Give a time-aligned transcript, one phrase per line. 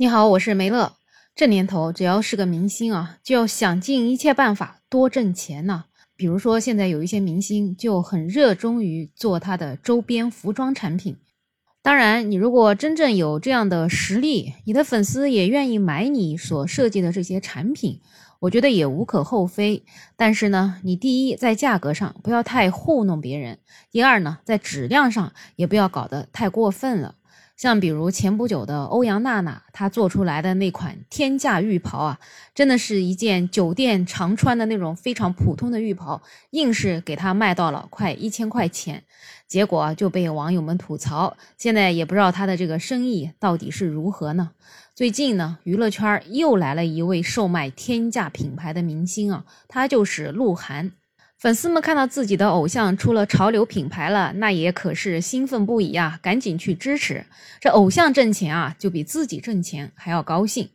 [0.00, 0.92] 你好，我是梅乐。
[1.34, 5.86] 这年头，只要是个明星啊，就要想尽一切办法多挣钱呢。
[6.14, 11.16] 比如说，现在有一些明星就很热衷于做他的周边服装产品。
[11.82, 18.00] 当然，你如果真正有这样的实力，你的粉丝也愿意买你所设计的这些产品，
[18.38, 19.84] 我觉得也无可厚非。
[20.16, 23.58] 但是呢，你第一在价格上不要太糊弄别人，
[23.90, 27.16] 第二呢，在质量上也不要搞得太过分了。
[27.58, 32.20] 像比如前不久的欧阳娜娜，她做出来的那款天价浴袍啊，
[32.54, 39.02] 真的是一件酒店常穿的那种非常普通的浴袍，硬是给她卖到了快一千块钱，
[39.48, 41.36] 结果就被网友们吐槽。
[41.56, 44.52] 现在也不知道她的这个生意到底是如何呢？
[44.94, 50.92] 最近呢，娱乐圈又来了一位售卖天价品牌的明星啊，他就是鹿晗。
[51.38, 56.18] 粉丝们看到自己的偶像出了潮流品牌了，那也可是兴奋不已啊！
[56.20, 57.24] 赶紧去支持，
[57.60, 60.68] 这偶像挣钱啊，就比自己挣钱还要高兴。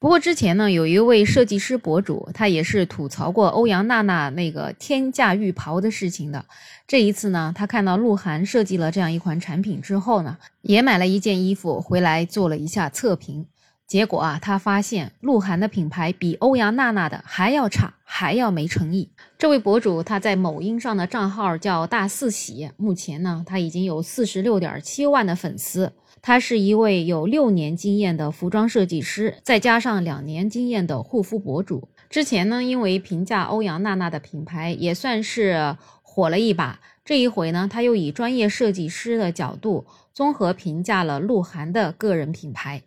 [0.00, 6.44] 不过之前呢，有一位设计师博主，他也是吐槽过欧阳娜娜那个天价浴袍的事情的。
[6.88, 13.46] 这一次呢，他看到鹿晗设计了这样一款产品之后呢，也买了一件衣服回来做了一下测评。
[13.92, 19.10] 结果啊，他发现鹿晗的品牌比欧阳娜娜的还要差，还要没诚意。
[19.36, 25.92] 这位博主他在某音上的账号叫大四喜，目前呢他已经有四十六点七万的粉丝。
[26.22, 31.90] 他是一位有六年经验的服装设计师，再加上两年经验的护肤博主。
[32.08, 36.80] 之前呢，因为评价欧阳娜娜的品牌也算是火了一把。
[37.04, 39.84] 这一回呢，他又以专业设计师的角度
[40.14, 42.80] 综合评价了鹿晗的个人品牌。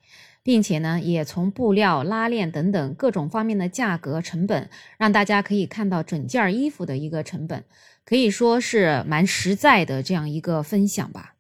[0.45, 7.63] 并且呢，也从布料、拉链等等各种方面的价格成本，让大家可以看到整件衣服的一个成本，
[8.05, 11.33] 可以说是蛮实在的这样一个分享吧。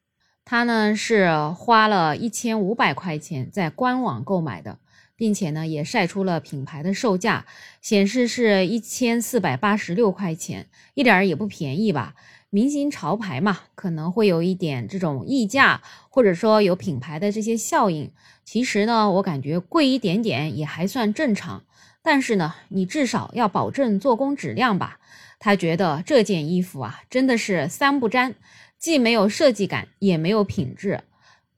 [0.43, 4.79] 他呢是花了一千五百块钱在官网购买的，
[5.15, 7.45] 并且呢也晒出了品牌的售价，
[7.83, 12.15] 显示是一千四百八十六块钱，一点儿也不便宜吧。
[12.55, 18.09] 明星潮牌嘛，可能会有一点这种溢价，或者说有品牌的这些效应。
[18.45, 21.65] 其实呢，我感觉贵一点点也还算正常。
[22.01, 24.99] 但是呢，你至少要保证做工质量吧。
[25.37, 28.35] 他觉得这件衣服啊，真的是三不沾，
[28.79, 31.01] 既没有设计感，也没有品质，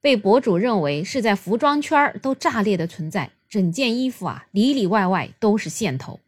[0.01, 3.29] 被博主认为是在服装圈都炸裂的存在。
[3.47, 6.19] 整件衣服啊，里里外外都是线头。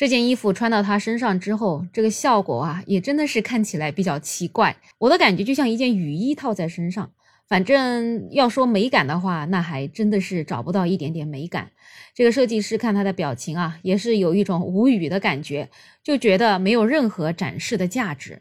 [0.00, 4.74] 这件衣服穿到他身上之后，这个效果啊，也真的是看起来比较奇怪。
[4.96, 7.10] 我的感觉就像一件雨衣套在身上。
[7.46, 11.70] 反正要说美感的话，那还真的是找不到一点点美感。
[12.14, 15.68] 这个设计师看他的表情啊，也是有一种无语的感觉，
[16.02, 18.40] 就觉得没有任何展示的价值。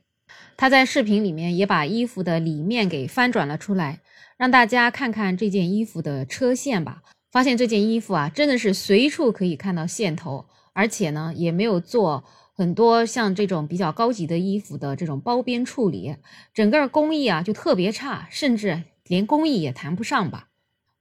[0.55, 3.99] 他在视频里面也把衣服的里面给翻转了出来，
[4.37, 7.01] 让大家看看这件衣服的车线吧。
[7.29, 10.45] 发现这件衣服啊，真的是随处可以看到线头。
[10.79, 12.23] 而且呢，也没有做
[12.55, 16.15] 很多像这种比较高级的衣服的这种包边处理，
[16.53, 20.47] 整个工艺啊就特别差，甚至连工艺也谈不上吧。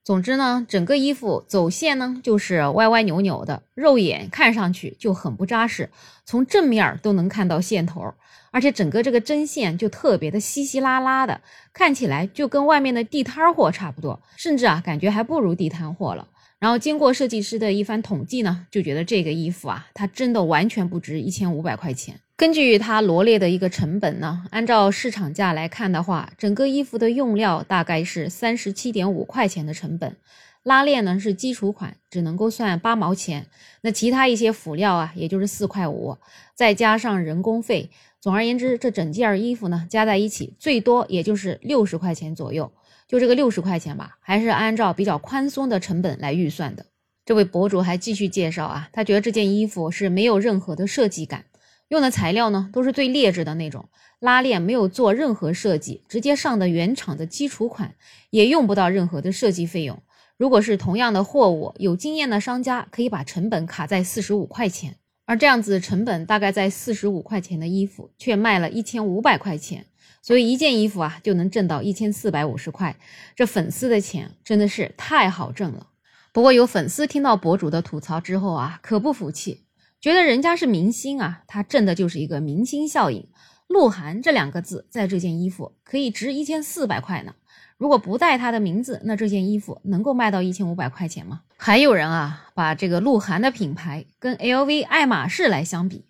[0.02, 5.90] 总之呢，整个衣服走线呢就是歪歪扭扭的，肉眼看上去就很不扎实，
[6.24, 8.14] 从正面都能看到线头，
[8.50, 11.40] 而且整个这个针线就特别的稀稀拉拉的，
[11.72, 16.26] 看起来就跟外面的地摊货差不多，甚至啊感觉还不如地摊货了。
[16.60, 22.18] 然后经过设计师的一番统计呢，就觉得这个衣服啊，它真的完全不值一千五百块钱。
[22.36, 30.16] 根据他罗列的一个成本呢，按照市场价来看的话，整个衣服的用料大概是三十七点五块钱的成本，
[30.62, 33.46] 拉链呢是基础款，只能够算八毛钱。
[33.82, 36.16] 那其他一些辅料啊，也就是四块五，
[36.54, 42.70] 再加上人工费，总而言之，这整件衣服呢加在一起，最多也就是六十块钱左右。
[43.08, 46.84] 就这个六十块钱吧，还是按照比较宽松的成本来预算的。
[47.24, 51.46] 这位博主还继续介绍啊，他觉得这件衣服是没有任何的设计感，
[51.88, 53.88] 用的材料呢都是最劣质的那种，
[54.20, 57.94] 拉链没有做任何设计，直接上的原厂的基础款，
[58.30, 60.02] 也用不到任何的设计费用。
[60.36, 69.86] 如果是同样的货物，有经验的商家可以把成本卡在四十五块钱，而这样子成本大概在四十五块钱的衣服，却卖了一千五百块钱。
[70.22, 72.96] 所以一件衣服啊就能挣到一千四百五十块，
[73.34, 75.86] 这粉丝的钱真的是太好挣了。
[76.32, 79.64] 不过有粉丝听到博主的吐槽之后啊，可不服气，
[80.00, 83.26] 觉得人家是明星啊，他挣的就是一个明星效应。
[83.66, 87.34] 鹿晗这两个字在这件衣服可以值一千四百块呢，
[87.76, 91.42] 如果不带他的名字，那这件衣服能够卖到一千五百块钱吗？
[91.56, 96.04] 还有人啊把这个鹿晗的品牌跟 LV、爱马仕来相比。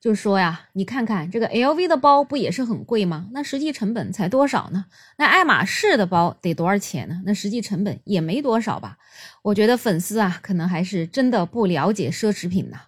[0.00, 3.28] 就说呀，你看看这个 LV 的包不也是很贵吗？
[3.32, 4.86] 那实际成本才多少呢？
[5.18, 7.20] 那爱马仕的包得多少钱呢？
[7.26, 8.96] 那实际成本也没多少吧？
[9.42, 12.78] 我觉得粉丝啊，可能还是真的不了解奢侈品呢。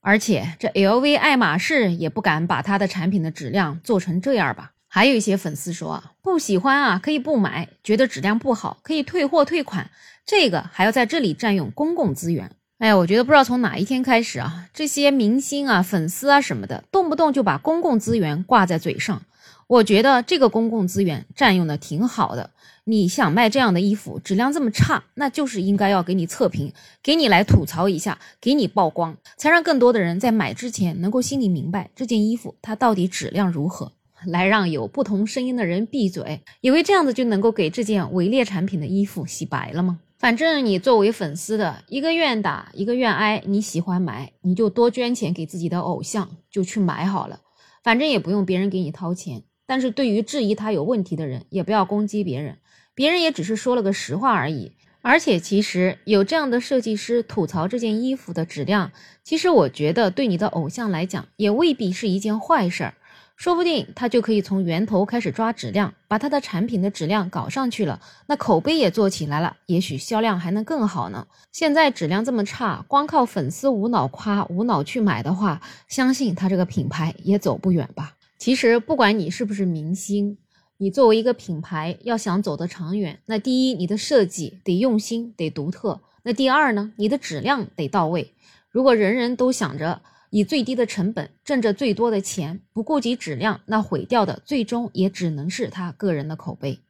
[0.00, 4.72] 而且这 LV、爱马仕也不敢把它的产品的质量做成这样吧？
[4.86, 9.90] 还有一些粉丝说啊，不喜欢啊，可以不买；觉得质量不好，可以退货退款。
[10.24, 12.52] 这个还要在这里占用公共资源。
[12.78, 19.20] 哎呀，我觉得不知道从哪一天开始啊，这些明星啊、粉丝啊什么的，动不动就把公共资源挂在嘴上。
[19.66, 22.50] 我觉得这个公共资源占用的挺好的。
[22.84, 26.72] 你想卖这样的衣服，质量这么差，那就是应该要给你测评，
[27.02, 33.90] 给你来吐槽一下，给你曝光，才让更多的人在买之前能够心里明白这件衣服它到底质量如何，
[34.24, 39.98] 来让有不同声音的人闭嘴，以为这样子就能够给这件伪劣产品的衣服洗白了吗？
[40.18, 47.40] 反正你作为粉丝的一个愿打一个愿挨，你喜欢买你就多捐钱给自己的偶像，就去买好了，
[47.84, 49.44] 反正也不用别人给你掏钱。
[49.64, 52.58] 但是对于质疑他有问题的人，也不要攻击别人，
[52.96, 54.72] 别人也只是说了个实话而已。
[55.02, 58.90] 而且其实有这样的设计师吐槽这件衣服的质量，
[59.22, 62.94] 其实我觉得对你的偶像来讲也未必是一件坏事儿。
[63.38, 71.24] 说不定他就可以从源头开始抓质量，把他的产品的质量搞上去了，那口碑也做起来了，也许销量还能更好呢。
[71.52, 78.16] 现在质量这么差，光靠粉丝无脑夸、无脑去买的话，相信他这个品牌也走不远吧。
[78.38, 80.36] 其实不管你是不是明星，
[80.78, 88.34] 你作为一个品牌要想走得长远，那第一你的设计得用心、得独特；那第二呢，你的质量得到位。
[88.68, 96.80] 如果人人都想着，以最低的成本挣着最多的钱，不顾及质量，那毁掉的最终也只能是他个人的口碑。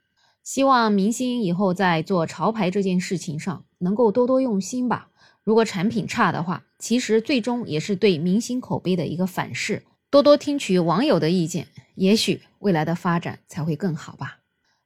[0.43, 5.09] 希望明星以后在做潮牌这件事情上能够多多用心吧。
[5.45, 9.83] 如果产品差的话，其实最终也是对明星口碑的一个反噬。
[10.11, 14.38] 多多听取网友的意见，也许未来的发展才会更好吧。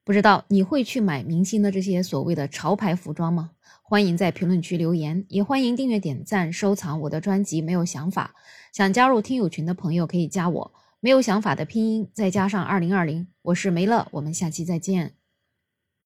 [0.04, 3.52] 不知道你会去买明星的这些所谓的潮牌服装吗？
[3.82, 7.60] 欢迎在评论区留言，也欢迎订阅、点赞、收藏我的专辑。
[7.60, 8.34] 没有想法，
[8.72, 10.72] 想加入听友群的朋友可以加我。
[10.98, 15.14] 没有想法的拼音再加上二零二零，我是梅乐，我们下期再见。